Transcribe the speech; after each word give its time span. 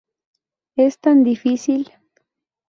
Es 0.77 0.97
tan 0.97 1.21
difícil". 1.23 1.91